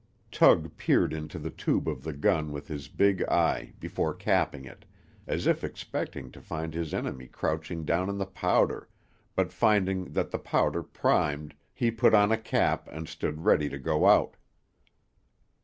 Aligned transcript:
Tug 0.31 0.75
peered 0.77 1.13
into 1.13 1.37
the 1.37 1.51
tube 1.51 1.87
of 1.87 2.01
the 2.03 2.11
gun 2.11 2.51
with 2.51 2.67
his 2.67 2.87
big 2.87 3.21
eye, 3.25 3.73
before 3.79 4.15
capping 4.15 4.65
it, 4.65 4.83
as 5.27 5.45
if 5.45 5.63
expecting 5.63 6.31
to 6.31 6.41
find 6.41 6.73
his 6.73 6.91
enemy 6.91 7.27
crouching 7.27 7.85
down 7.85 8.09
in 8.09 8.17
the 8.17 8.25
powder, 8.25 8.89
but 9.35 9.53
finding 9.53 10.05
that 10.13 10.31
the 10.31 10.39
powder 10.39 10.81
primed, 10.81 11.53
he 11.71 11.91
put 11.91 12.15
on 12.15 12.31
a 12.31 12.37
cap, 12.39 12.87
and 12.91 13.07
stood 13.07 13.45
ready 13.45 13.69
to 13.69 13.77
go 13.77 14.07
out. 14.07 14.37